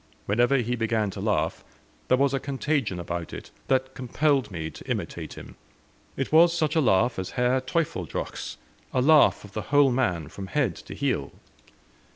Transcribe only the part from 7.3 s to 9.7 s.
Herr Teufelsdrockh's a laugh of the